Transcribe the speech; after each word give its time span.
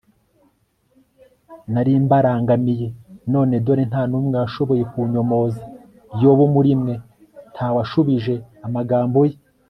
nari 1.73 1.91
mbarangamiye. 2.05 2.87
none 3.33 3.53
dore 3.65 3.83
nta 3.89 4.01
n'umwe 4.09 4.35
washoboye 4.43 4.83
kunyomoza 4.91 5.61
yobu, 6.21 6.45
muri 6.55 6.71
mwe 6.81 6.93
nta 7.53 7.67
washubije 7.75 8.35
amagambo 8.67 9.19
ye 9.29 9.37